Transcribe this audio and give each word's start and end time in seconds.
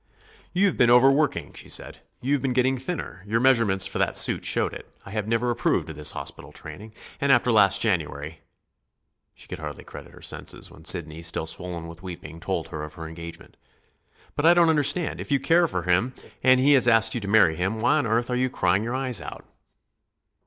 "You've 0.51 0.77
been 0.77 0.89
overworking," 0.89 1.53
she 1.53 1.69
said. 1.69 1.99
"You've 2.21 2.41
been 2.41 2.53
getting 2.53 2.75
thinner. 2.75 3.23
Your 3.27 3.39
measurements 3.39 3.85
for 3.85 3.99
that 3.99 4.17
suit 4.17 4.43
showed 4.45 4.73
it. 4.73 4.91
I 5.05 5.11
have 5.11 5.27
never 5.27 5.51
approved 5.51 5.91
of 5.91 5.95
this 5.95 6.09
hospital 6.09 6.51
training, 6.51 6.95
and 7.19 7.31
after 7.31 7.51
last 7.51 7.79
January" 7.79 8.41
She 9.35 9.47
could 9.47 9.59
hardly 9.59 9.83
credit 9.83 10.11
her 10.13 10.21
senses 10.23 10.71
when 10.71 10.85
Sidney, 10.85 11.21
still 11.21 11.45
swollen 11.45 11.87
with 11.87 12.01
weeping, 12.01 12.39
told 12.39 12.69
her 12.69 12.83
of 12.83 12.95
her 12.95 13.07
engagement. 13.07 13.57
"But 14.35 14.47
I 14.47 14.55
don't 14.55 14.69
understand. 14.71 15.21
If 15.21 15.29
you 15.31 15.39
care 15.39 15.67
for 15.67 15.83
him 15.83 16.15
and 16.41 16.59
he 16.59 16.71
has 16.73 16.87
asked 16.87 17.13
you 17.13 17.21
to 17.21 17.27
marry 17.27 17.55
him, 17.55 17.79
why 17.79 17.97
on 17.97 18.07
earth 18.07 18.31
are 18.31 18.35
you 18.35 18.49
crying 18.49 18.83
your 18.83 18.95
eyes 18.95 19.21
out?" 19.21 19.45